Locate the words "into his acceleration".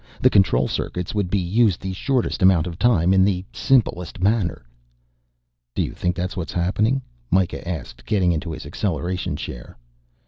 8.31-9.35